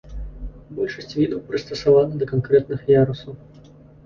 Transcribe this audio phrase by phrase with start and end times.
[0.79, 3.39] Большасць відаў прыстасавана да канкрэтных ярусаў.